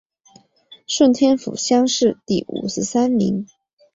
[0.87, 3.45] 顺天府乡试第五十三名。